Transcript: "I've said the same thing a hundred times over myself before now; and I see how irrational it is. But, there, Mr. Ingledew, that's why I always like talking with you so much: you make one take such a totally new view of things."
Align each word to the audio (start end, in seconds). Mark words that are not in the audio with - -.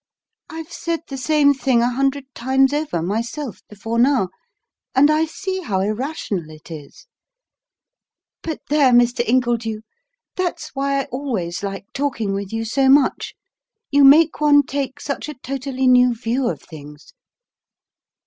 "I've 0.49 0.73
said 0.73 1.01
the 1.09 1.15
same 1.17 1.53
thing 1.53 1.83
a 1.83 1.89
hundred 1.93 2.25
times 2.33 2.73
over 2.73 3.03
myself 3.03 3.61
before 3.69 3.99
now; 3.99 4.29
and 4.95 5.11
I 5.11 5.25
see 5.25 5.61
how 5.61 5.79
irrational 5.81 6.49
it 6.49 6.71
is. 6.71 7.05
But, 8.41 8.61
there, 8.69 8.93
Mr. 8.93 9.23
Ingledew, 9.23 9.81
that's 10.35 10.69
why 10.73 11.01
I 11.01 11.03
always 11.11 11.61
like 11.61 11.85
talking 11.93 12.33
with 12.33 12.51
you 12.51 12.65
so 12.65 12.89
much: 12.89 13.35
you 13.91 14.03
make 14.03 14.41
one 14.41 14.63
take 14.63 14.99
such 14.99 15.29
a 15.29 15.35
totally 15.35 15.85
new 15.85 16.15
view 16.15 16.49
of 16.49 16.63
things." 16.63 17.13